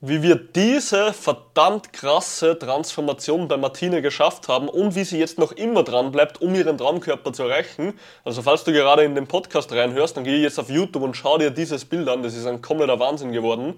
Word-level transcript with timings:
Wie 0.00 0.22
wir 0.22 0.36
diese 0.36 1.12
verdammt 1.12 1.92
krasse 1.92 2.56
Transformation 2.56 3.48
bei 3.48 3.56
Martine 3.56 4.00
geschafft 4.00 4.46
haben 4.46 4.68
und 4.68 4.94
wie 4.94 5.02
sie 5.02 5.18
jetzt 5.18 5.38
noch 5.38 5.50
immer 5.50 5.82
dran 5.82 6.12
bleibt, 6.12 6.40
um 6.40 6.54
ihren 6.54 6.78
Traumkörper 6.78 7.32
zu 7.32 7.42
erreichen. 7.42 7.98
Also 8.24 8.42
falls 8.42 8.62
du 8.62 8.72
gerade 8.72 9.02
in 9.02 9.16
den 9.16 9.26
Podcast 9.26 9.72
reinhörst, 9.72 10.16
dann 10.16 10.22
geh 10.22 10.36
jetzt 10.36 10.60
auf 10.60 10.70
YouTube 10.70 11.02
und 11.02 11.16
schau 11.16 11.36
dir 11.36 11.50
dieses 11.50 11.84
Bild 11.84 12.08
an. 12.08 12.22
Das 12.22 12.36
ist 12.36 12.46
ein 12.46 12.62
kompletter 12.62 13.00
Wahnsinn 13.00 13.32
geworden. 13.32 13.74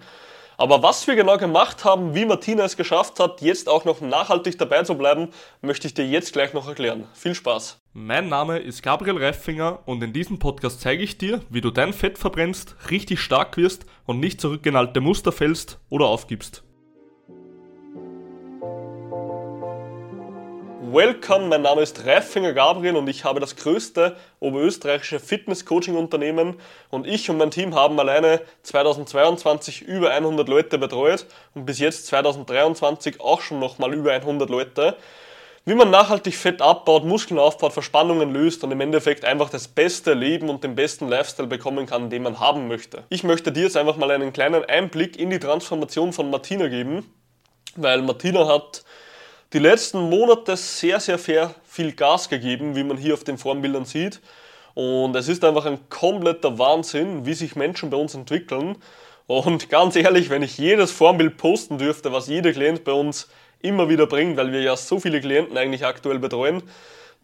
Aber 0.59 0.83
was 0.83 1.07
wir 1.07 1.17
genau 1.17 1.39
gemacht 1.39 1.87
haben, 1.87 2.15
wie 2.15 2.27
Martina 2.27 2.65
es 2.65 2.77
geschafft 2.77 3.19
hat, 3.19 3.41
jetzt 3.41 3.67
auch 3.67 3.87
noch 3.87 4.03
nachhaltig 4.03 4.59
dabei 4.59 4.83
zu 4.83 4.97
bleiben, 4.97 5.33
möchte 5.63 5.87
ich 5.87 5.95
dir 5.95 6.07
jetzt 6.07 6.35
gleich 6.35 6.53
noch 6.53 6.69
erklären. 6.69 7.09
Viel 7.15 7.35
Spaß! 7.35 7.80
Mein 7.93 8.29
Name 8.29 8.61
ist 8.61 8.85
Gabriel 8.85 9.19
Reifinger 9.19 9.81
und 9.85 10.01
in 10.01 10.13
diesem 10.13 10.39
Podcast 10.39 10.81
zeige 10.81 11.03
ich 11.03 11.19
dir, 11.19 11.41
wie 11.51 11.61
du 11.61 11.73
dein 11.73 11.93
Fett 11.93 12.19
verbrennst, 12.19 12.77
richtig 12.89 13.19
stark 13.19 13.57
wirst 13.57 13.85
und 14.07 14.21
nicht 14.21 14.41
zurückgenalte 14.41 15.01
Muster 15.01 15.33
fällst 15.33 15.81
oder 15.89 16.07
aufgibst. 16.07 16.63
Welcome, 20.93 21.49
mein 21.49 21.63
Name 21.63 21.83
ist 21.83 22.07
Reifinger 22.07 22.53
Gabriel 22.53 22.95
und 22.95 23.09
ich 23.09 23.25
habe 23.25 23.41
das 23.41 23.57
größte 23.57 24.17
oberösterreichische 24.39 25.19
Fitness-Coaching-Unternehmen 25.19 26.61
und 26.91 27.09
ich 27.09 27.29
und 27.29 27.39
mein 27.39 27.51
Team 27.51 27.75
haben 27.75 27.99
alleine 27.99 28.41
2022 28.63 29.83
über 29.83 30.11
100 30.13 30.49
Leute 30.49 30.79
betreut 30.79 31.27
und 31.57 31.67
bis 31.67 31.81
jetzt 31.81 32.07
2023 32.07 33.21
auch 33.21 33.41
schon 33.41 33.59
nochmal 33.59 33.93
über 33.95 34.13
100 34.13 34.49
Leute. 34.49 34.97
Wie 35.67 35.75
man 35.75 35.91
nachhaltig 35.91 36.37
Fett 36.37 36.63
abbaut, 36.63 37.05
Muskeln 37.05 37.39
aufbaut, 37.39 37.75
Verspannungen 37.75 38.33
löst 38.33 38.65
und 38.65 38.73
im 38.73 38.81
Endeffekt 38.81 39.27
einfach 39.27 39.51
das 39.51 39.69
beste 39.69 40.15
Leben 40.15 40.49
und 40.49 40.65
den 40.65 40.75
besten 40.75 41.07
Lifestyle 41.07 41.49
bekommen 41.49 41.85
kann, 41.85 42.09
den 42.09 42.23
man 42.23 42.41
haben 42.41 42.67
möchte. 42.67 43.05
Ich 43.11 43.25
möchte 43.25 43.53
dir 43.53 43.65
jetzt 43.65 43.77
einfach 43.77 43.97
mal 43.97 44.11
einen 44.11 44.33
kleinen 44.33 44.65
Einblick 44.65 45.19
in 45.19 45.29
die 45.29 45.39
Transformation 45.39 46.15
von 46.15 46.31
Martina 46.31 46.69
geben, 46.69 47.13
weil 47.77 48.01
Martina 48.01 48.49
hat 48.49 48.85
die 49.53 49.59
letzten 49.59 50.09
Monate 50.09 50.57
sehr, 50.57 50.99
sehr 50.99 51.19
viel 51.19 51.93
Gas 51.93 52.31
gegeben, 52.31 52.75
wie 52.75 52.85
man 52.85 52.97
hier 52.97 53.13
auf 53.13 53.25
den 53.25 53.37
Formbildern 53.37 53.85
sieht. 53.85 54.21
Und 54.75 55.15
es 55.15 55.29
ist 55.29 55.45
einfach 55.45 55.67
ein 55.67 55.91
kompletter 55.91 56.59
Wahnsinn, 56.59 57.27
wie 57.27 57.35
sich 57.35 57.55
Menschen 57.55 57.91
bei 57.91 57.99
uns 57.99 58.15
entwickeln. 58.15 58.77
Und 59.27 59.69
ganz 59.69 59.95
ehrlich, 59.95 60.31
wenn 60.31 60.43
ich 60.43 60.57
jedes 60.57 60.91
Formbild 60.91 61.37
posten 61.37 61.77
dürfte, 61.77 62.13
was 62.13 62.29
jeder 62.29 62.53
Klient 62.53 62.85
bei 62.85 62.93
uns 62.93 63.29
immer 63.63 63.89
wieder 63.89 64.07
bringt, 64.07 64.37
weil 64.37 64.53
wir 64.53 64.63
ja 64.63 64.77
so 64.77 65.01
viele 65.01 65.21
Klienten 65.21 65.57
eigentlich 65.57 65.85
aktuell 65.85 66.19
betreuen, 66.19 66.63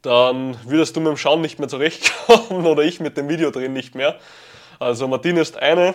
dann 0.03 0.57
würdest 0.65 0.97
du 0.97 1.01
mit 1.01 1.09
dem 1.09 1.17
Schauen 1.17 1.41
nicht 1.41 1.59
mehr 1.59 1.69
zurechtkommen 1.69 2.67
oder 2.67 2.83
ich 2.83 3.01
mit 3.01 3.17
dem 3.17 3.29
Video 3.29 3.51
drehen 3.51 3.73
nicht 3.73 3.95
mehr. 3.95 4.19
Also 4.79 5.09
Martin 5.09 5.37
ist 5.37 5.57
eine, 5.57 5.95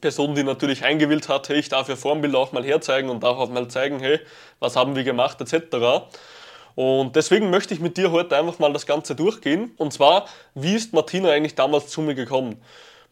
Person, 0.00 0.34
die 0.34 0.42
natürlich 0.42 0.84
eingewillt 0.84 1.28
hat, 1.28 1.48
hey, 1.48 1.58
ich 1.58 1.68
darf 1.68 1.88
ja 1.88 1.96
Formbilder 1.96 2.38
auch 2.38 2.52
mal 2.52 2.64
herzeigen 2.64 3.08
und 3.08 3.22
darf 3.22 3.38
auch 3.38 3.50
mal 3.50 3.68
zeigen, 3.68 4.00
hey, 4.00 4.20
was 4.58 4.76
haben 4.76 4.96
wir 4.96 5.04
gemacht, 5.04 5.40
etc. 5.40 6.06
Und 6.74 7.16
deswegen 7.16 7.50
möchte 7.50 7.74
ich 7.74 7.80
mit 7.80 7.96
dir 7.96 8.10
heute 8.10 8.36
einfach 8.36 8.58
mal 8.58 8.72
das 8.72 8.86
Ganze 8.86 9.14
durchgehen. 9.14 9.72
Und 9.76 9.92
zwar, 9.92 10.26
wie 10.54 10.74
ist 10.74 10.92
Martina 10.92 11.30
eigentlich 11.30 11.54
damals 11.54 11.88
zu 11.88 12.00
mir 12.02 12.14
gekommen? 12.14 12.60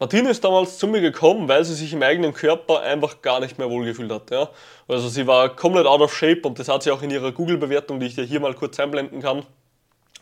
Martina 0.03 0.31
ist 0.31 0.43
damals 0.43 0.79
zu 0.79 0.89
mir 0.89 1.01
gekommen, 1.01 1.47
weil 1.47 1.65
sie 1.65 1.75
sich 1.75 1.93
im 1.93 2.03
eigenen 2.03 2.35
Körper 2.35 2.81
einfach 2.81 3.23
gar 3.23 3.39
nicht 3.39 3.57
mehr 3.59 3.71
wohlgefühlt 3.71 4.11
hat. 4.11 4.33
Ja? 4.33 4.49
Also 4.89 5.09
sie 5.09 5.29
war 5.29 5.55
komplett 5.55 5.87
out 5.87 6.01
of 6.01 6.13
shape 6.13 6.41
und 6.43 6.59
das 6.59 6.67
hat 6.67 6.83
sie 6.83 6.91
auch 6.91 7.03
in 7.03 7.11
ihrer 7.13 7.31
Google-Bewertung, 7.31 8.01
die 8.01 8.07
ich 8.07 8.17
dir 8.17 8.25
hier 8.25 8.41
mal 8.41 8.53
kurz 8.53 8.81
einblenden 8.81 9.23
kann, 9.23 9.45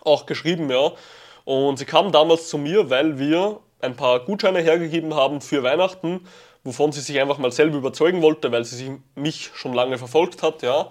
auch 0.04 0.26
geschrieben. 0.26 0.70
Ja? 0.70 0.92
Und 1.46 1.78
sie 1.78 1.86
kam 1.86 2.12
damals 2.12 2.50
zu 2.50 2.58
mir, 2.58 2.90
weil 2.90 3.18
wir 3.18 3.60
ein 3.80 3.96
paar 3.96 4.20
Gutscheine 4.20 4.60
hergegeben 4.60 5.14
haben 5.14 5.40
für 5.40 5.62
Weihnachten 5.62 6.26
wovon 6.62 6.92
sie 6.92 7.00
sich 7.00 7.18
einfach 7.18 7.38
mal 7.38 7.52
selber 7.52 7.78
überzeugen 7.78 8.20
wollte, 8.20 8.52
weil 8.52 8.66
sie 8.66 9.00
mich 9.14 9.50
schon 9.54 9.72
lange 9.72 9.96
verfolgt 9.96 10.42
hat, 10.42 10.62
ja. 10.62 10.90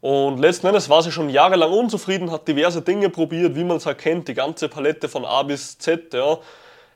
Und 0.00 0.38
letzten 0.38 0.68
Endes 0.68 0.88
war 0.88 1.02
sie 1.02 1.10
schon 1.10 1.28
jahrelang 1.28 1.72
unzufrieden, 1.72 2.30
hat 2.30 2.46
diverse 2.46 2.82
Dinge 2.82 3.10
probiert, 3.10 3.56
wie 3.56 3.64
man 3.64 3.78
es 3.78 3.86
erkennt, 3.86 4.28
die 4.28 4.34
ganze 4.34 4.68
Palette 4.68 5.08
von 5.08 5.24
A 5.24 5.42
bis 5.42 5.78
Z, 5.78 6.14
ja. 6.14 6.38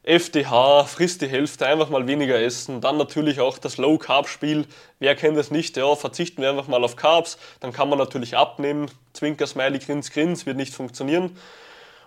FDH, 0.03 0.85
frisst 0.85 1.21
die 1.21 1.29
Hälfte, 1.29 1.67
einfach 1.67 1.91
mal 1.91 2.07
weniger 2.07 2.41
essen. 2.41 2.81
Dann 2.81 2.97
natürlich 2.97 3.41
auch 3.41 3.59
das 3.59 3.77
Low-Carb-Spiel. 3.77 4.67
Wer 4.99 5.15
kennt 5.15 5.37
es 5.37 5.51
nicht? 5.51 5.77
Ja, 5.77 5.95
verzichten 5.95 6.41
wir 6.41 6.51
einfach 6.51 6.69
mal 6.69 6.83
auf 6.83 6.97
Carbs, 6.97 7.37
dann 7.61 7.73
kann 7.73 7.89
man 7.89 7.99
natürlich 7.99 8.37
abnehmen. 8.37 8.91
Zwinker, 9.13 9.47
Smiley, 9.47 9.79
Grins, 9.79 10.11
Grins, 10.11 10.47
wird 10.47 10.57
nicht 10.57 10.75
funktionieren. 10.75 11.37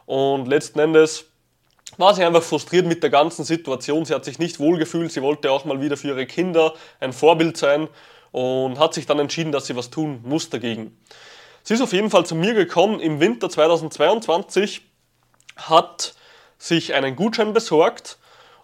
Und 0.05 0.47
letzten 0.47 0.79
Endes 0.79 1.25
war 1.97 2.15
sie 2.15 2.23
einfach 2.23 2.41
frustriert 2.41 2.87
mit 2.87 3.03
der 3.03 3.11
ganzen 3.11 3.45
Situation. 3.45 4.05
Sie 4.05 4.13
hat 4.15 4.25
sich 4.25 4.39
nicht 4.39 4.59
wohlgefühlt. 4.59 5.11
Sie 5.11 5.21
wollte 5.21 5.51
auch 5.51 5.65
mal 5.65 5.79
wieder 5.79 5.95
für 5.95 6.07
ihre 6.07 6.25
Kinder 6.25 6.73
ein 6.99 7.13
Vorbild 7.13 7.57
sein 7.57 7.87
und 8.31 8.79
hat 8.79 8.95
sich 8.95 9.05
dann 9.05 9.19
entschieden, 9.19 9.51
dass 9.51 9.67
sie 9.67 9.75
was 9.75 9.91
tun 9.91 10.21
muss 10.23 10.49
dagegen. 10.49 10.97
Sie 11.61 11.75
ist 11.75 11.81
auf 11.81 11.93
jeden 11.93 12.09
Fall 12.09 12.25
zu 12.25 12.35
mir 12.35 12.55
gekommen 12.55 12.99
im 12.99 13.19
Winter 13.19 13.49
2022, 13.49 14.81
hat 15.55 16.15
sich 16.63 16.93
einen 16.93 17.17
Gutschein 17.17 17.51
besorgt 17.51 18.17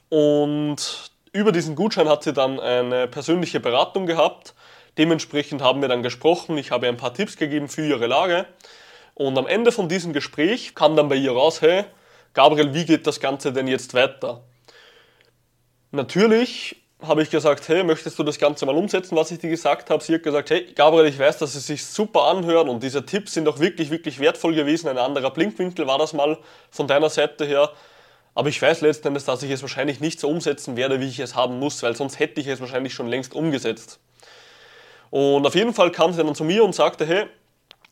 und 0.07 1.11
über 1.33 1.51
diesen 1.51 1.75
Gutschein 1.75 2.07
hat 2.07 2.23
sie 2.23 2.31
dann 2.31 2.57
eine 2.57 3.09
persönliche 3.09 3.59
Beratung 3.59 4.05
gehabt. 4.05 4.55
Dementsprechend 4.97 5.61
haben 5.61 5.81
wir 5.81 5.89
dann 5.89 6.01
gesprochen. 6.01 6.57
Ich 6.57 6.71
habe 6.71 6.85
ihr 6.85 6.91
ein 6.93 6.97
paar 6.97 7.13
Tipps 7.13 7.35
gegeben 7.35 7.67
für 7.67 7.85
ihre 7.85 8.07
Lage. 8.07 8.45
Und 9.15 9.37
am 9.37 9.47
Ende 9.47 9.73
von 9.73 9.89
diesem 9.89 10.13
Gespräch 10.13 10.75
kam 10.75 10.95
dann 10.95 11.09
bei 11.09 11.15
ihr 11.15 11.33
raus, 11.33 11.61
hey, 11.61 11.83
Gabriel, 12.33 12.73
wie 12.73 12.85
geht 12.85 13.05
das 13.05 13.19
Ganze 13.19 13.51
denn 13.51 13.67
jetzt 13.67 13.93
weiter? 13.93 14.43
Natürlich 15.91 16.77
habe 17.01 17.21
ich 17.21 17.29
gesagt, 17.29 17.67
hey, 17.69 17.83
möchtest 17.83 18.19
du 18.19 18.23
das 18.23 18.37
Ganze 18.39 18.65
mal 18.65 18.75
umsetzen, 18.75 19.15
was 19.15 19.31
ich 19.31 19.39
dir 19.39 19.49
gesagt 19.49 19.89
habe? 19.89 20.03
Sie 20.03 20.13
hat 20.13 20.23
gesagt, 20.23 20.49
hey, 20.49 20.67
Gabriel, 20.73 21.05
ich 21.05 21.17
weiß, 21.17 21.37
dass 21.37 21.55
es 21.55 21.65
sich 21.65 21.85
super 21.85 22.25
anhört 22.25 22.67
und 22.67 22.83
diese 22.83 23.05
Tipps 23.05 23.33
sind 23.33 23.47
auch 23.47 23.59
wirklich, 23.59 23.89
wirklich 23.89 24.19
wertvoll 24.19 24.53
gewesen. 24.53 24.89
Ein 24.89 24.97
anderer 24.97 25.31
Blinkwinkel 25.31 25.87
war 25.87 25.97
das 25.97 26.13
mal 26.13 26.37
von 26.69 26.87
deiner 26.87 27.09
Seite 27.09 27.45
her. 27.45 27.71
Aber 28.39 28.47
ich 28.47 28.61
weiß 28.61 28.79
letzten 28.79 29.09
Endes, 29.09 29.25
dass 29.25 29.43
ich 29.43 29.51
es 29.51 29.61
wahrscheinlich 29.63 29.99
nicht 29.99 30.17
so 30.17 30.29
umsetzen 30.29 30.77
werde, 30.77 31.01
wie 31.01 31.09
ich 31.09 31.19
es 31.19 31.35
haben 31.35 31.59
muss, 31.59 31.83
weil 31.83 31.93
sonst 31.93 32.19
hätte 32.19 32.39
ich 32.39 32.47
es 32.47 32.61
wahrscheinlich 32.61 32.93
schon 32.93 33.09
längst 33.09 33.33
umgesetzt. 33.33 33.99
Und 35.09 35.45
auf 35.45 35.55
jeden 35.55 35.73
Fall 35.73 35.91
kam 35.91 36.13
sie 36.13 36.23
dann 36.23 36.33
zu 36.33 36.45
mir 36.45 36.63
und 36.63 36.73
sagte, 36.73 37.05
hey, 37.05 37.25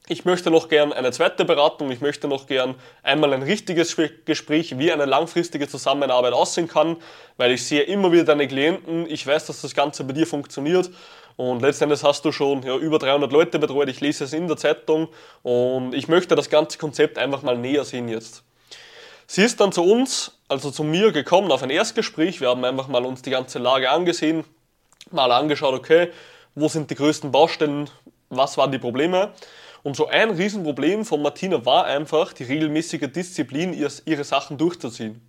ich 0.07 0.23
möchte 0.23 0.49
noch 0.49 0.69
gern 0.69 0.93
eine 0.93 1.11
zweite 1.11 1.43
Beratung, 1.43 1.91
ich 1.91 1.99
möchte 1.99 2.29
noch 2.29 2.47
gern 2.47 2.75
einmal 3.03 3.33
ein 3.33 3.43
richtiges 3.43 3.97
Gespräch, 4.23 4.77
wie 4.79 4.89
eine 4.89 5.03
langfristige 5.03 5.67
Zusammenarbeit 5.67 6.31
aussehen 6.31 6.69
kann, 6.69 6.95
weil 7.35 7.51
ich 7.51 7.65
sehe 7.65 7.81
immer 7.81 8.13
wieder 8.13 8.23
deine 8.23 8.47
Klienten, 8.47 9.05
ich 9.09 9.27
weiß, 9.27 9.47
dass 9.47 9.59
das 9.59 9.75
Ganze 9.75 10.05
bei 10.05 10.13
dir 10.13 10.27
funktioniert 10.27 10.89
und 11.35 11.61
letztendlich 11.61 12.01
hast 12.03 12.23
du 12.23 12.31
schon 12.31 12.63
ja, 12.63 12.77
über 12.77 12.99
300 12.99 13.29
Leute 13.33 13.59
betreut, 13.59 13.89
ich 13.89 13.99
lese 13.99 14.23
es 14.23 14.31
in 14.31 14.47
der 14.47 14.55
Zeitung 14.55 15.09
und 15.43 15.93
ich 15.93 16.07
möchte 16.07 16.35
das 16.35 16.49
ganze 16.49 16.77
Konzept 16.77 17.17
einfach 17.17 17.41
mal 17.41 17.57
näher 17.57 17.83
sehen 17.83 18.07
jetzt. 18.07 18.45
Sie 19.29 19.43
ist 19.43 19.59
dann 19.59 19.73
zu 19.73 19.83
uns, 19.83 20.36
also 20.47 20.71
zu 20.71 20.83
mir 20.83 21.11
gekommen 21.11 21.51
auf 21.51 21.63
ein 21.63 21.69
Erstgespräch, 21.69 22.41
wir 22.41 22.49
haben 22.49 22.63
einfach 22.63 22.87
mal 22.87 23.05
uns 23.05 23.21
die 23.21 23.31
ganze 23.31 23.59
Lage 23.59 23.89
angesehen, 23.89 24.43
mal 25.11 25.31
angeschaut, 25.31 25.73
okay, 25.73 26.11
wo 26.55 26.67
sind 26.67 26.89
die 26.89 26.95
größten 26.95 27.31
Baustellen, 27.31 27.89
was 28.29 28.57
waren 28.57 28.71
die 28.71 28.79
Probleme 28.79 29.33
und 29.83 29.95
so 29.95 30.07
ein 30.07 30.31
Riesenproblem 30.31 31.05
von 31.05 31.21
Martina 31.21 31.65
war 31.65 31.85
einfach 31.85 32.33
die 32.33 32.43
regelmäßige 32.43 33.11
Disziplin, 33.11 33.73
ihre 33.73 34.23
Sachen 34.23 34.57
durchzuziehen. 34.57 35.21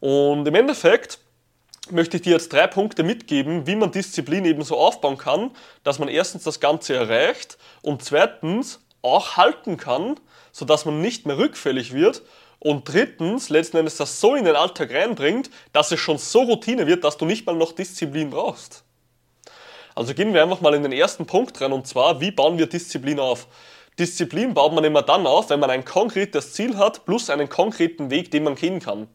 Und 0.00 0.46
im 0.46 0.54
Endeffekt 0.54 1.18
möchte 1.90 2.16
ich 2.16 2.22
dir 2.22 2.32
jetzt 2.32 2.52
drei 2.52 2.66
Punkte 2.66 3.02
mitgeben, 3.02 3.66
wie 3.66 3.76
man 3.76 3.90
Disziplin 3.90 4.44
eben 4.44 4.62
so 4.62 4.76
aufbauen 4.76 5.16
kann, 5.16 5.52
dass 5.84 5.98
man 5.98 6.08
erstens 6.08 6.44
das 6.44 6.60
Ganze 6.60 6.94
erreicht 6.94 7.58
und 7.82 8.04
zweitens 8.04 8.80
auch 9.02 9.36
halten 9.36 9.76
kann, 9.76 10.18
sodass 10.52 10.84
man 10.84 11.00
nicht 11.00 11.26
mehr 11.26 11.38
rückfällig 11.38 11.92
wird 11.92 12.22
und 12.58 12.88
drittens 12.88 13.48
letzten 13.48 13.78
Endes 13.78 13.96
das 13.96 14.20
so 14.20 14.34
in 14.34 14.44
den 14.44 14.56
Alltag 14.56 14.92
reinbringt, 14.92 15.50
dass 15.72 15.90
es 15.90 16.00
schon 16.00 16.18
so 16.18 16.42
Routine 16.42 16.86
wird, 16.86 17.04
dass 17.04 17.16
du 17.16 17.24
nicht 17.24 17.44
mal 17.44 17.56
noch 17.56 17.72
Disziplin 17.72 18.30
brauchst. 18.30 18.84
Also 19.94 20.14
gehen 20.14 20.32
wir 20.32 20.42
einfach 20.42 20.60
mal 20.60 20.74
in 20.74 20.82
den 20.82 20.92
ersten 20.92 21.26
Punkt 21.26 21.60
rein 21.60 21.72
und 21.72 21.86
zwar, 21.86 22.20
wie 22.20 22.30
bauen 22.30 22.58
wir 22.58 22.66
Disziplin 22.66 23.18
auf? 23.18 23.46
Disziplin 23.98 24.54
baut 24.54 24.72
man 24.72 24.84
immer 24.84 25.02
dann 25.02 25.26
auf, 25.26 25.50
wenn 25.50 25.60
man 25.60 25.68
ein 25.68 25.84
konkretes 25.84 26.54
Ziel 26.54 26.78
hat 26.78 27.04
plus 27.04 27.28
einen 27.28 27.50
konkreten 27.50 28.10
Weg, 28.10 28.30
den 28.30 28.44
man 28.44 28.54
gehen 28.54 28.80
kann. 28.80 29.06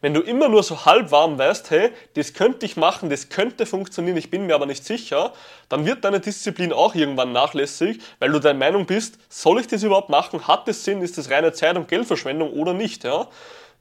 Wenn 0.00 0.12
du 0.12 0.20
immer 0.20 0.48
nur 0.48 0.64
so 0.64 0.84
halb 0.84 1.12
warm 1.12 1.38
weißt, 1.38 1.70
hey, 1.70 1.90
das 2.14 2.34
könnte 2.34 2.66
ich 2.66 2.76
machen, 2.76 3.10
das 3.10 3.28
könnte 3.28 3.64
funktionieren, 3.64 4.16
ich 4.16 4.30
bin 4.30 4.46
mir 4.46 4.56
aber 4.56 4.66
nicht 4.66 4.84
sicher, 4.84 5.32
dann 5.68 5.86
wird 5.86 6.04
deine 6.04 6.18
Disziplin 6.18 6.72
auch 6.72 6.96
irgendwann 6.96 7.32
nachlässig, 7.32 8.00
weil 8.18 8.32
du 8.32 8.40
der 8.40 8.54
Meinung 8.54 8.86
bist, 8.86 9.18
soll 9.28 9.60
ich 9.60 9.68
das 9.68 9.84
überhaupt 9.84 10.10
machen, 10.10 10.48
hat 10.48 10.66
es 10.68 10.84
Sinn, 10.84 11.00
ist 11.00 11.16
das 11.16 11.30
reine 11.30 11.52
Zeit- 11.52 11.76
und 11.76 11.88
Geldverschwendung 11.88 12.52
oder 12.52 12.74
nicht, 12.74 13.04
ja? 13.04 13.28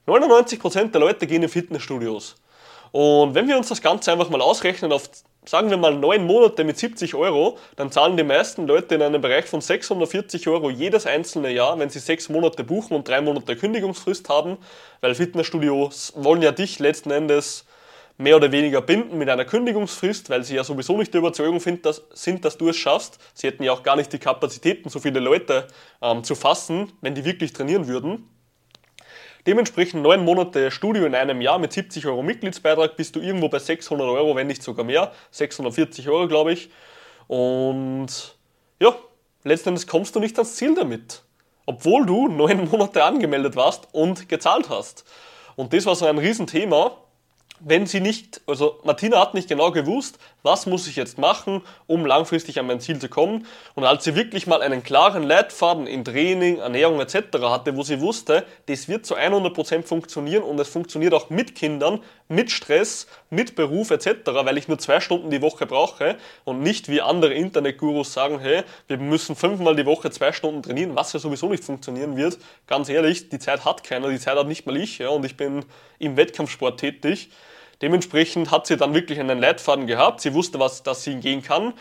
99% 0.06 0.92
der 0.92 1.02
Leute 1.02 1.28
gehen 1.28 1.44
in 1.44 1.50
Fitnessstudios. 1.50 2.36
Und 2.92 3.34
wenn 3.34 3.48
wir 3.48 3.58
uns 3.58 3.70
das 3.70 3.82
Ganze 3.82 4.12
einfach 4.12 4.30
mal 4.30 4.42
ausrechnen 4.42 4.92
auf 4.92 5.10
sagen 5.46 5.70
wir 5.70 5.78
mal 5.78 5.96
neun 5.96 6.26
Monate 6.26 6.64
mit 6.64 6.78
70 6.78 7.16
Euro, 7.16 7.58
dann 7.76 7.92
zahlen 7.92 8.18
die 8.18 8.24
meisten 8.24 8.68
Leute 8.68 8.96
in 8.96 9.02
einem 9.02 9.22
Bereich 9.22 9.46
von 9.46 9.62
640 9.62 10.48
Euro 10.48 10.70
jedes 10.70 11.06
einzelne 11.06 11.52
Jahr, 11.52 11.78
wenn 11.80 11.90
sie 11.90 12.00
sechs 12.00 12.30
Monate 12.30 12.64
buchen 12.64 12.96
und 12.96 13.08
drei 13.08 13.22
Monate 13.22 13.56
Kündigungsfrist 13.56 14.30
haben, 14.30 14.58
weil 15.02 15.16
Fitnessstudios 15.16 16.14
wollen 16.16 16.42
ja 16.42 16.52
dich 16.52 16.80
letzten 16.80 17.12
Endes 17.12 17.66
mehr 18.18 18.36
oder 18.36 18.52
weniger 18.52 18.82
binden 18.82 19.18
mit 19.18 19.30
einer 19.30 19.46
Kündigungsfrist, 19.46 20.30
weil 20.30 20.44
sie 20.44 20.56
ja 20.56 20.64
sowieso 20.64 20.98
nicht 20.98 21.14
der 21.14 21.20
Überzeugung 21.20 21.60
sind, 21.60 21.86
dass, 21.86 22.58
du 22.58 22.70
es 22.70 22.78
schaffst. 22.78 23.18
Sie 23.34 23.48
hätten 23.48 23.64
ja 23.64 23.72
auch 23.74 23.84
gar 23.84 23.96
nicht 23.96 24.14
die 24.14 24.20
Kapazitäten, 24.20 24.90
so 24.90 25.00
viele 25.00 25.20
Leute 25.20 25.68
ähm, 26.02 26.24
zu 26.24 26.36
fassen, 26.36 26.92
wenn 27.02 27.16
die 27.16 27.26
wirklich 27.26 27.54
trainieren 27.54 27.88
würden. 27.88 28.30
Dementsprechend 29.46 30.02
neun 30.02 30.24
Monate 30.24 30.72
Studio 30.72 31.06
in 31.06 31.16
einem 31.16 31.42
Jahr 31.42 31.60
mit 31.60 31.74
70 31.74 32.06
Euro 32.06 32.24
Mitgliedsbeitrag 32.24 32.96
bist 32.96 33.16
du 33.16 33.20
irgendwo 33.20 33.50
bei 33.50 33.60
600 33.60 34.08
Euro, 34.08 34.36
wenn 34.36 34.48
nicht 34.48 34.64
sogar 34.64 34.86
mehr. 34.86 35.12
640 35.32 36.08
Euro, 36.08 36.28
glaube 36.30 36.54
ich. 36.54 36.70
Und 37.28 38.38
ja, 38.80 38.96
letztendlich 39.44 39.88
kommst 39.88 40.16
du 40.16 40.22
nicht 40.22 40.38
ans 40.38 40.56
Ziel 40.56 40.76
damit. 40.76 41.24
Obwohl 41.66 42.06
du 42.06 42.30
neun 42.30 42.70
Monate 42.72 43.04
angemeldet 43.04 43.58
warst 43.58 43.90
und 43.92 44.30
gezahlt 44.30 44.70
hast. 44.70 45.04
Und 45.58 45.74
das 45.74 45.86
war 45.86 45.96
so 45.96 46.06
ein 46.06 46.18
Riesenthema 46.18 46.98
wenn 47.66 47.86
sie 47.86 48.02
nicht, 48.02 48.42
also 48.46 48.80
Martina 48.84 49.20
hat 49.20 49.34
nicht 49.34 49.48
genau 49.48 49.72
gewusst, 49.72 50.20
was 50.44 50.66
muss 50.66 50.88
ich 50.88 50.98
jetzt 50.98 51.18
machen, 51.18 51.62
um 51.88 52.06
langfristig 52.06 52.60
an 52.60 52.68
mein 52.68 52.82
Ziel 52.82 53.00
zu 53.00 53.08
kommen. 53.08 53.48
Und 53.76 53.86
als 53.86 54.04
sie 54.04 54.16
wirklich 54.16 54.48
mal 54.48 54.62
einen 54.62 54.84
klaren 54.84 55.24
Leitfaden 55.24 55.88
in 55.88 56.04
Training, 56.04 56.58
Ernährung 56.58 57.00
etc. 57.00 57.16
hatte, 57.44 57.76
wo 57.78 57.84
sie 57.84 58.02
wusste, 58.02 58.46
das 58.66 58.90
wird 58.90 59.06
zu 59.06 59.16
100% 59.16 59.84
funktionieren 59.84 60.44
und 60.44 60.60
es 60.60 60.68
funktioniert 60.68 61.14
auch 61.14 61.30
mit 61.30 61.56
Kindern, 61.56 62.02
mit 62.28 62.52
Stress, 62.52 63.08
mit 63.30 63.56
Beruf 63.56 63.92
etc., 63.92 64.26
weil 64.26 64.58
ich 64.58 64.68
nur 64.68 64.80
zwei 64.80 65.00
Stunden 65.00 65.30
die 65.30 65.42
Woche 65.42 65.66
brauche 65.66 66.18
und 66.44 66.62
nicht 66.62 66.90
wie 66.90 67.02
andere 67.02 67.34
Internetgurus 67.34 68.14
sagen, 68.14 68.40
hey, 68.40 68.64
wir 68.88 68.98
müssen 68.98 69.36
fünfmal 69.36 69.76
die 69.76 69.86
Woche 69.86 70.12
zwei 70.12 70.34
Stunden 70.34 70.64
trainieren, 70.64 70.96
was 70.96 71.14
ja 71.14 71.20
sowieso 71.20 71.48
nicht 71.48 71.64
funktionieren 71.64 72.18
wird. 72.18 72.38
Ganz 72.68 72.90
ehrlich, 72.90 73.30
die 73.30 73.40
Zeit 73.40 73.64
hat 73.64 73.84
keiner, 73.84 74.10
die 74.10 74.20
Zeit 74.20 74.38
hat 74.38 74.48
nicht 74.48 74.66
mal 74.66 74.76
ich 74.76 74.98
ja, 74.98 75.10
und 75.10 75.26
ich 75.26 75.38
bin 75.38 75.64
im 76.00 76.18
Wettkampfsport 76.18 76.80
tätig. 76.80 77.30
Dementsprechend 77.82 78.52
hat 78.52 78.68
sie 78.68 78.78
dann 78.78 78.94
wirklich 78.94 79.20
einen 79.20 79.40
Leitfaden 79.40 79.88
gehabt. 79.88 80.22
Sie 80.22 80.34
wusste, 80.34 80.60
was 80.60 80.84
dass 80.84 81.04
sie 81.04 81.16
gehen 81.16 81.42
kann. 81.42 81.74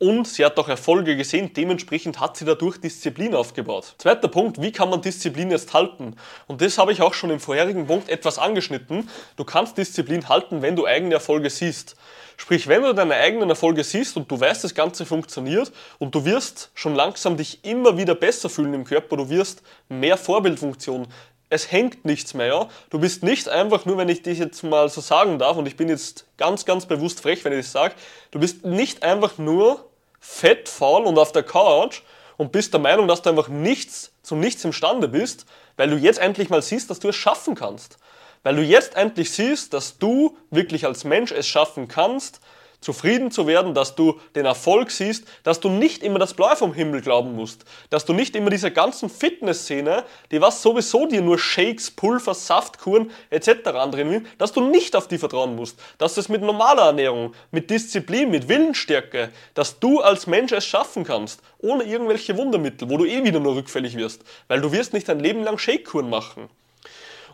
Und 0.00 0.26
sie 0.26 0.46
hat 0.46 0.58
auch 0.58 0.68
Erfolge 0.68 1.14
gesehen, 1.14 1.52
dementsprechend 1.52 2.20
hat 2.20 2.34
sie 2.34 2.46
dadurch 2.46 2.78
Disziplin 2.80 3.34
aufgebaut. 3.34 3.96
Zweiter 3.98 4.28
Punkt, 4.28 4.62
wie 4.62 4.72
kann 4.72 4.88
man 4.88 5.02
Disziplin 5.02 5.50
jetzt 5.50 5.74
halten? 5.74 6.16
Und 6.46 6.62
das 6.62 6.78
habe 6.78 6.90
ich 6.92 7.02
auch 7.02 7.12
schon 7.12 7.28
im 7.28 7.38
vorherigen 7.38 7.86
Punkt 7.86 8.08
etwas 8.08 8.38
angeschnitten. 8.38 9.10
Du 9.36 9.44
kannst 9.44 9.76
Disziplin 9.76 10.26
halten, 10.30 10.62
wenn 10.62 10.74
du 10.74 10.86
eigene 10.86 11.12
Erfolge 11.12 11.50
siehst. 11.50 11.96
Sprich, 12.38 12.66
wenn 12.66 12.80
du 12.80 12.94
deine 12.94 13.16
eigenen 13.16 13.50
Erfolge 13.50 13.84
siehst 13.84 14.16
und 14.16 14.30
du 14.30 14.40
weißt, 14.40 14.64
das 14.64 14.74
Ganze 14.74 15.04
funktioniert 15.04 15.70
und 15.98 16.14
du 16.14 16.24
wirst 16.24 16.70
schon 16.74 16.94
langsam 16.94 17.36
dich 17.36 17.62
immer 17.66 17.98
wieder 17.98 18.14
besser 18.14 18.48
fühlen 18.48 18.72
im 18.72 18.84
Körper, 18.84 19.18
du 19.18 19.28
wirst 19.28 19.62
mehr 19.90 20.16
Vorbildfunktion, 20.16 21.08
es 21.50 21.70
hängt 21.70 22.04
nichts 22.04 22.32
mehr, 22.32 22.46
ja. 22.46 22.68
Du 22.88 22.98
bist 22.98 23.22
nicht 23.22 23.48
einfach 23.48 23.84
nur, 23.84 23.98
wenn 23.98 24.08
ich 24.08 24.22
dich 24.22 24.38
jetzt 24.38 24.62
mal 24.62 24.88
so 24.88 25.00
sagen 25.00 25.38
darf, 25.38 25.56
und 25.56 25.66
ich 25.66 25.76
bin 25.76 25.88
jetzt 25.88 26.26
ganz, 26.38 26.64
ganz 26.64 26.86
bewusst 26.86 27.20
frech, 27.20 27.44
wenn 27.44 27.52
ich 27.52 27.66
das 27.66 27.72
sage, 27.72 27.94
du 28.30 28.38
bist 28.38 28.64
nicht 28.64 29.02
einfach 29.02 29.36
nur 29.36 29.84
fett, 30.20 30.68
faul 30.68 31.04
und 31.04 31.18
auf 31.18 31.32
der 31.32 31.42
Couch 31.42 32.02
und 32.36 32.52
bist 32.52 32.72
der 32.72 32.80
Meinung, 32.80 33.08
dass 33.08 33.22
du 33.22 33.30
einfach 33.30 33.48
nichts 33.48 34.12
zu 34.22 34.36
nichts 34.36 34.64
imstande 34.64 35.08
bist, 35.08 35.44
weil 35.76 35.90
du 35.90 35.96
jetzt 35.96 36.20
endlich 36.20 36.50
mal 36.50 36.62
siehst, 36.62 36.88
dass 36.88 37.00
du 37.00 37.08
es 37.08 37.16
schaffen 37.16 37.56
kannst. 37.56 37.98
Weil 38.44 38.56
du 38.56 38.62
jetzt 38.62 38.96
endlich 38.96 39.32
siehst, 39.32 39.74
dass 39.74 39.98
du 39.98 40.36
wirklich 40.50 40.86
als 40.86 41.04
Mensch 41.04 41.32
es 41.32 41.46
schaffen 41.46 41.88
kannst, 41.88 42.40
zufrieden 42.80 43.30
zu 43.30 43.46
werden, 43.46 43.74
dass 43.74 43.94
du 43.94 44.18
den 44.34 44.46
Erfolg 44.46 44.90
siehst, 44.90 45.24
dass 45.42 45.60
du 45.60 45.68
nicht 45.68 46.02
immer 46.02 46.18
das 46.18 46.34
Blau 46.34 46.54
vom 46.54 46.72
Himmel 46.72 47.00
glauben 47.00 47.34
musst, 47.34 47.64
dass 47.90 48.04
du 48.04 48.12
nicht 48.12 48.34
immer 48.34 48.50
diese 48.50 48.70
ganzen 48.70 49.10
Fitnessszene, 49.10 50.04
die 50.30 50.40
was 50.40 50.62
sowieso 50.62 51.06
dir 51.06 51.22
nur 51.22 51.38
Shakes, 51.38 51.90
Pulver, 51.90 52.34
Saftkuren 52.34 53.10
etc. 53.30 53.68
andrehen 53.74 54.26
dass 54.38 54.52
du 54.52 54.60
nicht 54.62 54.96
auf 54.96 55.08
die 55.08 55.18
vertrauen 55.18 55.56
musst, 55.56 55.78
dass 55.98 56.16
es 56.16 56.28
mit 56.28 56.42
normaler 56.42 56.86
Ernährung, 56.86 57.34
mit 57.50 57.70
Disziplin, 57.70 58.30
mit 58.30 58.48
Willensstärke, 58.48 59.30
dass 59.54 59.78
du 59.78 60.00
als 60.00 60.26
Mensch 60.26 60.52
es 60.52 60.64
schaffen 60.64 61.04
kannst, 61.04 61.40
ohne 61.58 61.84
irgendwelche 61.84 62.36
Wundermittel, 62.36 62.88
wo 62.88 62.96
du 62.96 63.04
eh 63.04 63.24
wieder 63.24 63.40
nur 63.40 63.56
rückfällig 63.56 63.96
wirst, 63.96 64.22
weil 64.48 64.60
du 64.60 64.72
wirst 64.72 64.92
nicht 64.92 65.08
dein 65.08 65.20
Leben 65.20 65.44
lang 65.44 65.58
Shake-Kuren 65.58 66.08
machen. 66.08 66.48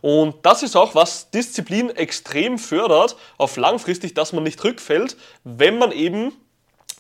Und 0.07 0.37
das 0.43 0.63
ist 0.63 0.77
auch, 0.77 0.95
was 0.95 1.33
Disziplin 1.33 1.91
extrem 1.91 2.61
fördert, 2.61 3.17
auf 3.39 3.57
langfristig, 3.57 4.15
dass 4.15 4.33
man 4.33 4.45
nicht 4.45 4.63
rückfällt, 4.63 5.17
wenn 5.43 5.79
man 5.79 5.91
eben 5.91 6.33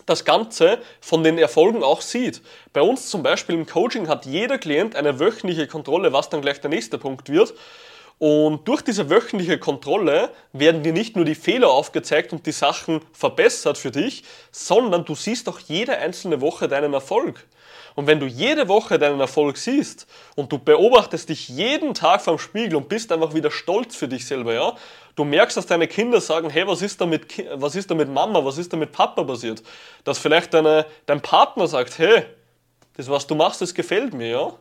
das 0.07 0.25
Ganze 0.25 0.79
von 1.01 1.23
den 1.23 1.39
Erfolgen 1.39 1.85
auch 1.85 2.01
sieht. 2.01 2.43
Bei 2.73 2.81
uns 2.81 3.09
zum 3.09 3.23
Beispiel 3.23 3.55
im 3.55 3.65
Coaching 3.65 4.09
hat 4.09 4.27
jeder 4.27 4.59
Klient 4.59 4.97
eine 4.97 5.21
wöchentliche 5.21 5.69
Kontrolle, 5.69 6.13
was 6.13 6.31
dann 6.31 6.43
gleich 6.43 6.61
der 6.61 6.71
nächste 6.71 6.99
Punkt 6.99 7.29
wird. 7.29 7.55
Und 8.19 8.67
durch 8.67 8.83
diese 8.83 9.09
wöchentliche 9.09 9.59
Kontrolle 9.59 10.31
werden 10.53 10.83
dir 10.83 10.93
nicht 10.93 11.15
nur 11.15 11.25
die 11.25 11.37
Fehler 11.37 11.71
aufgezeigt 11.71 12.33
und 12.33 12.45
die 12.45 12.51
Sachen 12.51 13.03
verbessert 13.13 13.79
für 13.79 13.93
dich, 13.93 14.25
sondern 14.51 15.05
du 15.05 15.15
siehst 15.15 15.49
auch 15.49 15.61
jede 15.61 15.97
einzelne 15.97 16.41
Woche 16.41 16.67
deinen 16.67 16.93
Erfolg. 16.93 17.47
Und 17.97 18.07
wenn 18.07 18.21
du 18.21 18.27
jede 18.27 18.69
Woche 18.69 18.99
deinen 18.99 19.19
Erfolg 19.21 19.57
siehst 19.57 20.07
und 20.37 20.53
du 20.53 20.59
beobachtest 20.59 21.31
dich 21.31 21.49
jeden 21.49 21.95
Tag 21.95 22.21
vorm 22.21 22.39
Spiegel 22.39 22.77
und 22.77 22.91
bist 22.91 23.11
einfach 23.11 23.33
wieder 23.33 23.51
stolz 23.51 23.97
für 23.97 24.07
dich 24.07 24.27
selber, 24.27 24.53
ja, 24.53 24.77
du 25.17 25.25
merkst, 25.25 25.57
dass 25.57 25.65
deine 25.65 25.89
Kinder 25.89 26.21
sagen, 26.21 26.51
hey, 26.51 26.67
was 26.67 26.83
ist 26.83 27.01
da 27.01 27.07
mit, 27.07 27.27
was 27.55 27.75
ist 27.75 27.91
da 27.91 27.95
mit 27.95 28.11
Mama, 28.11 28.45
was 28.45 28.59
ist 28.59 28.71
da 28.71 28.77
mit 28.77 28.93
Papa 28.93 29.25
passiert? 29.25 29.63
Dass 30.05 30.19
vielleicht 30.19 30.53
deine, 30.53 30.85
dein 31.07 31.23
Partner 31.23 31.67
sagt, 31.67 31.99
hey, 31.99 32.27
das, 32.99 33.09
was 33.09 33.27
du 33.27 33.35
machst, 33.35 33.63
das 33.63 33.73
gefällt 33.73 34.13
mir, 34.13 34.29
ja. 34.29 34.53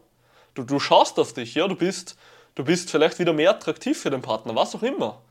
Du, 0.53 0.63
du 0.63 0.79
schaust 0.79 1.19
auf 1.19 1.33
dich, 1.33 1.55
ja, 1.55 1.67
du 1.67 1.75
bist, 1.75 2.17
du 2.55 2.63
bist 2.63 2.89
vielleicht 2.89 3.19
wieder 3.19 3.33
mehr 3.33 3.49
attraktiv 3.49 3.99
für 3.99 4.09
den 4.09 4.21
Partner, 4.21 4.55
was 4.55 4.73
auch 4.75 4.83
immer. 4.83 5.21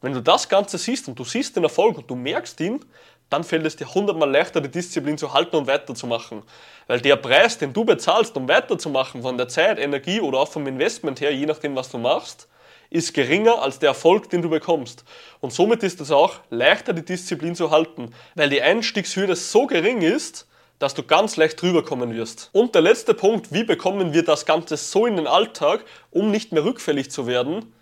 Wenn 0.00 0.14
du 0.14 0.22
das 0.22 0.48
Ganze 0.48 0.78
siehst 0.78 1.06
und 1.06 1.18
du 1.18 1.24
siehst 1.24 1.54
den 1.54 1.62
Erfolg 1.62 1.98
und 1.98 2.10
du 2.10 2.16
merkst 2.16 2.58
ihn, 2.60 2.84
dann 3.32 3.44
fällt 3.44 3.64
es 3.64 3.76
dir 3.76 3.92
hundertmal 3.92 4.30
leichter, 4.30 4.60
die 4.60 4.70
Disziplin 4.70 5.16
zu 5.16 5.32
halten 5.32 5.56
und 5.56 5.66
weiterzumachen. 5.66 6.42
Weil 6.86 7.00
der 7.00 7.16
Preis, 7.16 7.56
den 7.56 7.72
du 7.72 7.84
bezahlst, 7.84 8.36
um 8.36 8.46
weiterzumachen, 8.46 9.22
von 9.22 9.38
der 9.38 9.48
Zeit, 9.48 9.78
Energie 9.78 10.20
oder 10.20 10.40
auch 10.40 10.48
vom 10.48 10.66
Investment 10.66 11.20
her, 11.20 11.34
je 11.34 11.46
nachdem, 11.46 11.74
was 11.74 11.90
du 11.90 11.98
machst, 11.98 12.48
ist 12.90 13.14
geringer 13.14 13.62
als 13.62 13.78
der 13.78 13.88
Erfolg, 13.88 14.28
den 14.28 14.42
du 14.42 14.50
bekommst. 14.50 15.04
Und 15.40 15.52
somit 15.52 15.82
ist 15.82 16.00
es 16.02 16.10
auch 16.10 16.40
leichter, 16.50 16.92
die 16.92 17.04
Disziplin 17.04 17.54
zu 17.54 17.70
halten, 17.70 18.12
weil 18.34 18.50
die 18.50 18.60
Einstiegshürde 18.60 19.34
so 19.34 19.66
gering 19.66 20.02
ist, 20.02 20.46
dass 20.78 20.92
du 20.92 21.02
ganz 21.02 21.36
leicht 21.36 21.62
drüber 21.62 21.82
kommen 21.82 22.14
wirst. 22.14 22.50
Und 22.52 22.74
der 22.74 22.82
letzte 22.82 23.14
Punkt, 23.14 23.52
wie 23.52 23.64
bekommen 23.64 24.12
wir 24.12 24.24
das 24.24 24.44
Ganze 24.44 24.76
so 24.76 25.06
in 25.06 25.16
den 25.16 25.26
Alltag, 25.26 25.84
um 26.10 26.30
nicht 26.30 26.52
mehr 26.52 26.64
rückfällig 26.64 27.10
zu 27.10 27.26
werden, 27.26 27.72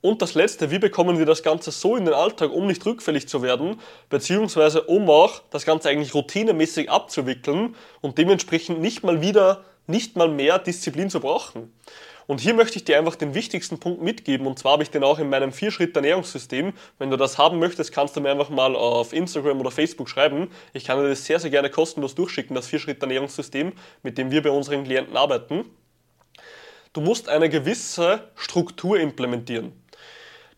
und 0.00 0.22
das 0.22 0.34
letzte, 0.34 0.70
wie 0.70 0.78
bekommen 0.78 1.18
wir 1.18 1.26
das 1.26 1.42
Ganze 1.42 1.70
so 1.70 1.96
in 1.96 2.04
den 2.04 2.14
Alltag, 2.14 2.52
um 2.52 2.66
nicht 2.66 2.84
rückfällig 2.84 3.28
zu 3.28 3.42
werden, 3.42 3.80
beziehungsweise 4.08 4.82
um 4.82 5.08
auch 5.10 5.40
das 5.50 5.64
Ganze 5.64 5.88
eigentlich 5.88 6.14
routinemäßig 6.14 6.90
abzuwickeln 6.90 7.74
und 8.02 8.18
dementsprechend 8.18 8.80
nicht 8.80 9.02
mal 9.02 9.20
wieder, 9.20 9.64
nicht 9.86 10.16
mal 10.16 10.28
mehr 10.28 10.58
Disziplin 10.58 11.10
zu 11.10 11.20
brauchen. 11.20 11.72
Und 12.26 12.40
hier 12.40 12.54
möchte 12.54 12.76
ich 12.76 12.84
dir 12.84 12.98
einfach 12.98 13.14
den 13.14 13.34
wichtigsten 13.34 13.78
Punkt 13.78 14.02
mitgeben 14.02 14.46
und 14.46 14.58
zwar 14.58 14.72
habe 14.72 14.82
ich 14.82 14.90
den 14.90 15.04
auch 15.04 15.20
in 15.20 15.30
meinem 15.30 15.52
Vier-Schritt-Ernährungssystem. 15.52 16.72
Wenn 16.98 17.10
du 17.10 17.16
das 17.16 17.38
haben 17.38 17.58
möchtest, 17.60 17.92
kannst 17.92 18.16
du 18.16 18.20
mir 18.20 18.30
einfach 18.30 18.50
mal 18.50 18.74
auf 18.74 19.12
Instagram 19.12 19.60
oder 19.60 19.70
Facebook 19.70 20.08
schreiben. 20.08 20.50
Ich 20.72 20.84
kann 20.84 20.98
dir 20.98 21.08
das 21.08 21.24
sehr, 21.24 21.38
sehr 21.38 21.50
gerne 21.50 21.70
kostenlos 21.70 22.16
durchschicken, 22.16 22.54
das 22.56 22.66
Vier-Schritt-Ernährungssystem, 22.66 23.72
mit 24.02 24.18
dem 24.18 24.32
wir 24.32 24.42
bei 24.42 24.50
unseren 24.50 24.82
Klienten 24.84 25.16
arbeiten. 25.16 25.64
Du 26.92 27.00
musst 27.00 27.28
eine 27.28 27.48
gewisse 27.48 28.30
Struktur 28.34 28.98
implementieren. 28.98 29.72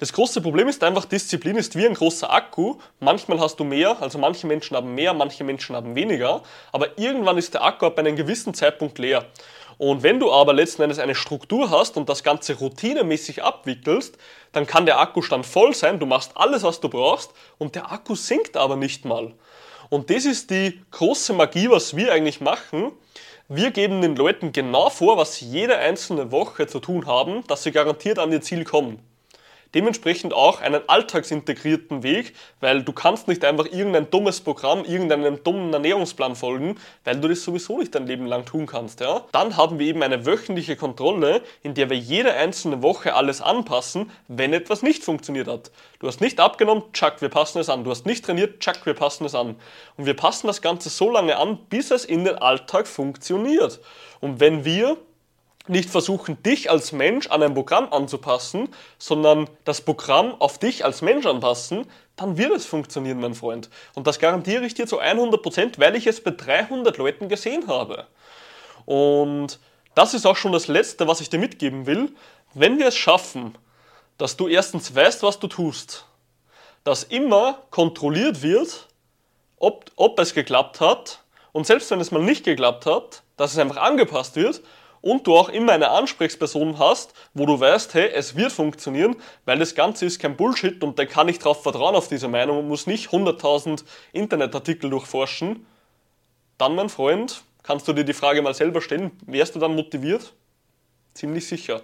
Das 0.01 0.13
große 0.13 0.41
Problem 0.41 0.69
ist 0.69 0.85
einfach, 0.85 1.07
Disziplin 1.07 1.57
ist 1.57 1.75
wie 1.75 1.85
ein 1.85 1.95
großer 1.95 2.33
Akku. 2.33 2.77
Manchmal 3.01 3.41
hast 3.41 3.59
du 3.59 3.65
mehr, 3.65 4.01
also 4.01 4.17
manche 4.17 4.47
Menschen 4.47 4.77
haben 4.77 4.95
mehr, 4.95 5.13
manche 5.13 5.43
Menschen 5.43 5.75
haben 5.75 5.97
weniger, 5.97 6.45
aber 6.71 6.97
irgendwann 7.01 7.37
ist 7.37 7.55
der 7.55 7.65
Akku 7.65 7.85
ab 7.85 7.99
einem 7.99 8.15
gewissen 8.15 8.55
Zeitpunkt 8.55 9.01
leer. 9.01 9.27
Und 9.77 10.05
wenn 10.05 10.21
du 10.21 10.31
aber 10.31 10.53
letzten 10.53 10.83
Endes 10.83 11.01
eine 11.01 11.17
Struktur 11.17 11.71
hast 11.71 11.97
und 11.97 12.09
das 12.09 12.23
Ganze 12.23 12.55
routinemäßig 12.55 13.43
abwickelst, 13.43 14.17
dann 14.53 14.69
kann 14.69 14.87
der 14.87 15.01
Akkustand 15.01 15.45
voll 15.45 15.75
sein, 15.75 15.99
du 15.99 16.07
machst 16.07 16.31
alles, 16.37 16.63
was 16.63 16.79
du 16.79 16.89
brauchst 16.89 17.33
und 17.59 17.75
der 17.75 17.91
Akku 17.91 18.15
sinkt 18.15 18.57
aber 18.57 18.77
nicht 18.77 19.05
mal. 19.05 19.33
Und 19.89 20.11
das 20.11 20.27
ist 20.27 20.51
die 20.51 20.81
große 20.93 21.33
Magie, 21.33 21.71
was 21.71 21.97
wir 21.97 22.13
eigentlich 22.13 22.41
machen. 22.41 22.93
Wir 23.49 23.73
geben 23.73 24.01
den 24.01 24.15
Leuten 24.15 24.53
genau 24.53 24.91
vor, 24.91 25.17
was 25.17 25.35
sie 25.37 25.47
jede 25.47 25.77
einzelne 25.77 26.31
Woche 26.31 26.69
zu 26.69 26.79
tun 26.79 27.07
haben, 27.07 27.45
dass 27.49 27.65
sie 27.65 27.73
garantiert 27.73 28.21
an 28.21 28.31
ihr 28.31 28.43
Ziel 28.43 28.63
kommen 28.63 29.08
dementsprechend 29.75 30.35
auch 30.35 30.61
einen 30.61 30.81
alltagsintegrierten 30.87 32.03
Weg, 32.03 32.35
weil 32.61 32.83
du 32.83 32.93
kannst 32.93 33.29
nicht 33.29 33.45
einfach 33.45 33.67
irgendein 33.67 34.11
dummes 34.11 34.41
Programm, 34.41 34.85
irgendeinem 34.85 35.43
dummen 35.43 35.73
Ernährungsplan 35.73 36.37
folgen, 36.37 36.77
weil 37.05 37.21
du 37.21 37.29
das 37.29 37.43
sowieso 37.43 37.79
nicht 37.79 37.95
dein 37.95 38.07
Leben 38.07 38.27
lang 38.27 38.45
tun 38.45 38.67
kannst. 38.67 39.01
Ja? 39.01 39.25
Dann 39.33 39.57
haben 39.57 39.79
wir 39.79 39.87
eben 39.87 40.03
eine 40.03 40.27
wöchentliche 40.27 40.77
Kontrolle, 40.77 41.43
in 41.63 41.75
der 41.75 41.91
wir 41.91 41.97
jede 41.97 42.33
einzelne 42.33 42.83
Woche 42.83 43.15
alles 43.15 43.41
anpassen, 43.41 44.11
wenn 44.29 44.53
etwas 44.53 44.83
nicht 44.83 45.05
funktioniert 45.05 45.49
hat. 45.49 45.71
Du 46.01 46.07
hast 46.07 46.21
nicht 46.21 46.41
abgenommen, 46.41 46.85
tschack, 46.93 47.21
wir 47.21 47.29
passen 47.29 47.59
es 47.59 47.69
an. 47.69 47.85
Du 47.85 47.91
hast 47.91 48.07
nicht 48.07 48.25
trainiert, 48.25 48.61
tschack, 48.61 48.87
wir 48.87 48.95
passen 48.95 49.25
es 49.25 49.35
an. 49.35 49.57
Und 49.97 50.07
wir 50.07 50.15
passen 50.15 50.47
das 50.47 50.63
Ganze 50.63 50.89
so 50.89 51.11
lange 51.11 51.37
an, 51.37 51.59
bis 51.69 51.91
es 51.91 52.05
in 52.05 52.25
den 52.25 52.37
Alltag 52.37 52.87
funktioniert. 52.87 53.81
Und 54.21 54.41
wenn 54.41 54.65
wir 54.65 54.97
nicht 55.69 55.91
versuchen, 55.91 56.43
dich 56.43 56.71
als 56.71 56.93
Mensch 56.93 57.29
an 57.29 57.43
ein 57.43 57.55
Programm 57.55 57.93
anzupassen, 57.93 58.69
sondern 58.99 59.49
das 59.65 59.81
Programm 59.81 60.35
auf 60.41 60.59
dich 60.59 60.85
als 60.85 61.03
Mensch 61.03 61.27
anpassen, 61.27 61.87
dann 62.17 62.37
wird 62.37 62.53
es 62.53 62.67
funktionieren, 62.67 63.21
mein 63.21 63.35
Freund. 63.35 63.71
Und 63.95 64.07
das 64.07 64.19
garantiere 64.19 64.65
ich 64.65 64.75
dir 64.75 64.87
zu 64.87 65.01
100%, 65.01 65.79
weil 65.79 65.97
ich 65.97 66.07
es 66.07 66.23
bei 66.23 66.33
300 66.33 66.97
Leuten 66.97 67.29
gesehen 67.29 67.69
habe. 67.69 68.07
Und 68.85 69.61
das 69.95 70.15
ist 70.15 70.27
auch 70.27 70.37
schon 70.37 70.53
das 70.53 70.69
Letzte, 70.69 71.07
was 71.09 71.21
ich 71.21 71.31
dir 71.31 71.39
mitgeben 71.39 71.87
will. 71.87 72.13
Wenn 72.55 72.79
wir 72.79 72.89
es 72.89 72.97
schaffen, 72.97 73.57
dass 74.17 74.37
du 74.37 74.49
erstens 74.49 74.95
weißt, 74.95 75.23
was 75.23 75.39
du 75.39 75.47
tust, 75.47 76.07
dass 76.85 77.05
immer 77.05 77.63
kontrolliert 77.71 78.43
wird, 78.43 78.89
ob, 79.59 79.91
ob 79.97 80.19
es 80.19 80.35
geklappt 80.35 80.81
hat 80.81 81.23
und 81.53 81.67
selbst 81.67 81.91
wenn 81.91 82.01
es 82.01 82.11
mal 82.11 82.23
nicht 82.23 82.45
geklappt 82.45 82.87
hat, 82.87 83.23
dass 83.37 83.53
es 83.53 83.59
einfach 83.59 83.79
angepasst 83.79 84.37
wird 84.37 84.63
und 85.09 85.27
du 85.27 85.37
auch 85.37 85.49
immer 85.49 85.73
eine 85.73 85.91
Ansprechperson 85.91 86.79
hast, 86.79 87.15
wo 87.33 87.47
du 87.47 87.59
weißt, 87.59 87.95
hey, 87.95 88.11
es 88.15 88.37
wird 88.37 88.53
funktionieren, 88.53 89.17
weil 89.45 89.59
das 89.59 89.75
Ganze 89.75 90.05
ist 90.05 90.19
kein 90.19 90.37
Bullshit 90.37 90.83
und 90.85 90.99
der 90.99 91.07
kann 91.07 91.27
nicht 91.27 91.41
darauf 91.41 91.63
vertrauen 91.63 91.95
auf 91.95 92.09
diese 92.09 92.29
Meinung 92.29 92.59
und 92.59 92.69
muss 92.69 92.87
nicht 92.87 93.09
100.000 93.09 93.85
Internetartikel 94.13 94.91
durchforschen, 94.91 95.67
dann, 96.59 96.75
mein 96.75 96.89
Freund, 96.89 97.43
kannst 97.63 97.89
du 97.89 97.93
dir 97.93 98.05
die 98.05 98.13
Frage 98.13 98.43
mal 98.43 98.53
selber 98.53 98.81
stellen, 98.83 99.13
wärst 99.27 99.55
du 99.55 99.59
dann 99.59 99.75
motiviert? 99.75 100.35
Ziemlich 101.15 101.47
sicher. 101.47 101.83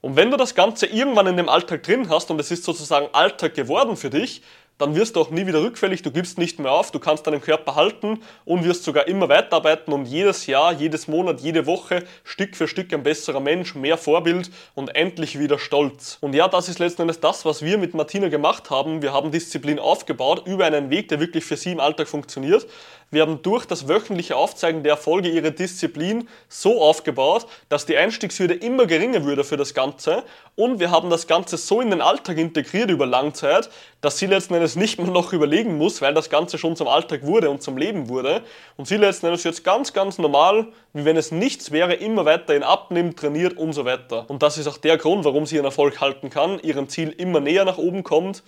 Und 0.00 0.16
wenn 0.16 0.30
du 0.30 0.36
das 0.36 0.54
Ganze 0.54 0.86
irgendwann 0.86 1.26
in 1.26 1.36
dem 1.36 1.48
Alltag 1.48 1.82
drin 1.82 2.08
hast 2.08 2.30
und 2.30 2.40
es 2.40 2.50
ist 2.50 2.64
sozusagen 2.64 3.08
Alltag 3.12 3.54
geworden 3.54 3.96
für 3.96 4.10
dich, 4.10 4.42
dann 4.78 4.94
wirst 4.94 5.16
du 5.16 5.20
auch 5.20 5.30
nie 5.30 5.46
wieder 5.46 5.62
rückfällig, 5.62 6.02
du 6.02 6.10
gibst 6.10 6.38
nicht 6.38 6.58
mehr 6.58 6.72
auf, 6.72 6.90
du 6.90 6.98
kannst 6.98 7.26
deinen 7.26 7.40
Körper 7.40 7.74
halten 7.74 8.20
und 8.44 8.64
wirst 8.64 8.84
sogar 8.84 9.08
immer 9.08 9.28
weiterarbeiten 9.28 9.92
und 9.92 10.06
jedes 10.06 10.46
Jahr, 10.46 10.72
jedes 10.72 11.08
Monat, 11.08 11.40
jede 11.40 11.66
Woche 11.66 12.04
Stück 12.24 12.56
für 12.56 12.68
Stück 12.68 12.92
ein 12.92 13.02
besserer 13.02 13.40
Mensch, 13.40 13.74
mehr 13.74 13.96
Vorbild 13.96 14.50
und 14.74 14.94
endlich 14.94 15.38
wieder 15.38 15.58
stolz. 15.58 16.18
Und 16.20 16.34
ja, 16.34 16.48
das 16.48 16.68
ist 16.68 16.78
letzten 16.78 17.02
Endes 17.02 17.20
das, 17.20 17.44
was 17.44 17.62
wir 17.62 17.78
mit 17.78 17.94
Martina 17.94 18.28
gemacht 18.28 18.70
haben. 18.70 19.02
Wir 19.02 19.12
haben 19.12 19.30
Disziplin 19.30 19.78
aufgebaut 19.78 20.46
über 20.46 20.66
einen 20.66 20.90
Weg, 20.90 21.08
der 21.08 21.20
wirklich 21.20 21.44
für 21.44 21.56
sie 21.56 21.72
im 21.72 21.80
Alltag 21.80 22.08
funktioniert. 22.08 22.66
Wir 23.12 23.22
haben 23.22 23.40
durch 23.40 23.66
das 23.66 23.86
wöchentliche 23.86 24.34
Aufzeigen 24.34 24.82
der 24.82 24.94
Erfolge 24.94 25.28
ihre 25.28 25.52
Disziplin 25.52 26.28
so 26.48 26.82
aufgebaut, 26.82 27.46
dass 27.68 27.86
die 27.86 27.96
Einstiegshürde 27.96 28.54
immer 28.54 28.86
geringer 28.86 29.24
würde 29.24 29.44
für 29.44 29.56
das 29.56 29.74
Ganze 29.74 30.24
und 30.56 30.80
wir 30.80 30.90
haben 30.90 31.08
das 31.08 31.28
Ganze 31.28 31.56
so 31.56 31.80
in 31.80 31.90
den 31.90 32.00
Alltag 32.00 32.36
integriert 32.36 32.90
über 32.90 33.06
Langzeit, 33.06 33.70
dass 34.00 34.18
sie 34.18 34.26
letzten 34.26 34.54
Endes 34.54 34.74
nicht 34.74 34.98
mehr 34.98 35.06
noch 35.06 35.32
überlegen 35.32 35.78
muss, 35.78 36.02
weil 36.02 36.14
das 36.14 36.30
Ganze 36.30 36.58
schon 36.58 36.74
zum 36.74 36.88
Alltag 36.88 37.22
wurde 37.22 37.48
und 37.48 37.62
zum 37.62 37.76
Leben 37.76 38.08
wurde 38.08 38.42
und 38.76 38.88
sie 38.88 38.96
letzten 38.96 39.26
Endes 39.26 39.44
jetzt 39.44 39.62
ganz, 39.62 39.92
ganz 39.92 40.18
normal, 40.18 40.66
wie 40.92 41.04
wenn 41.04 41.16
es 41.16 41.30
nichts 41.30 41.70
wäre, 41.70 41.94
immer 41.94 42.24
weiterhin 42.24 42.64
abnimmt, 42.64 43.20
trainiert 43.20 43.56
und 43.56 43.72
so 43.72 43.84
weiter. 43.84 44.28
Und 44.28 44.42
das 44.42 44.58
ist 44.58 44.66
auch 44.66 44.78
der 44.78 44.98
Grund, 44.98 45.24
warum 45.24 45.46
sie 45.46 45.54
ihren 45.54 45.64
Erfolg 45.64 46.00
halten 46.00 46.28
kann, 46.28 46.58
ihrem 46.58 46.88
Ziel 46.88 47.10
immer 47.10 47.38
näher 47.38 47.64
nach 47.64 47.78
oben 47.78 48.02
kommt 48.02 48.42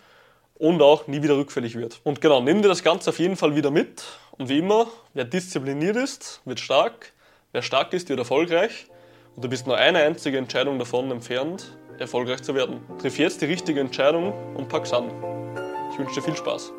und 0.59 0.83
auch 0.83 1.07
nie 1.07 1.23
wieder 1.23 1.37
rückfällig 1.37 1.77
wird. 1.77 2.01
Und 2.05 2.21
genau, 2.21 2.41
nimm 2.41 2.63
dir 2.63 2.69
das 2.69 2.83
Ganze 2.83 3.11
auf 3.11 3.19
jeden 3.19 3.37
Fall 3.37 3.55
wieder 3.55 3.71
mit. 3.71 4.05
Und 4.33 4.49
wie 4.49 4.59
immer, 4.59 4.87
wer 5.15 5.25
diszipliniert 5.25 5.97
ist, 5.97 6.41
wird 6.45 6.61
stark. 6.61 7.13
Wer 7.53 7.63
stark 7.63 7.93
ist, 7.93 8.09
wird 8.09 8.19
erfolgreich. 8.19 8.87
Und 9.37 9.45
du 9.45 9.49
bist 9.49 9.67
nur 9.67 9.77
eine 9.77 10.01
einzige 10.01 10.39
Entscheidung 10.39 10.79
davon 10.79 11.11
entfernt, 11.11 11.77
erfolgreich 11.99 12.43
zu 12.43 12.55
werden. 12.55 12.81
Triff 13.01 13.19
jetzt 13.19 13.41
die 13.41 13.47
richtige 13.47 13.81
Entscheidung 13.81 14.33
und 14.55 14.69
pack's 14.69 14.93
an. 14.93 15.11
Ich 15.93 15.99
wünsche 15.99 16.15
dir 16.15 16.23
viel 16.23 16.37
Spaß. 16.37 16.73